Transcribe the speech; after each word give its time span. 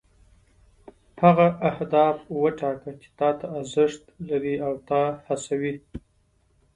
هغه 1.23 1.47
اهداف 1.69 2.17
وټاکه 2.41 2.91
چې 3.01 3.09
تا 3.19 3.29
ته 3.39 3.45
ارزښت 3.59 4.03
لري 4.29 4.55
او 4.65 4.73
تا 4.89 5.01
هڅوي. 5.27 5.75